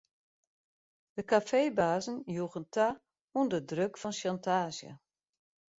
De 1.15 1.21
kafeebazen 1.29 2.17
joegen 2.35 2.65
ta 2.73 2.87
ûnder 3.39 3.63
druk 3.69 3.93
fan 4.01 4.15
sjantaazje. 4.19 4.91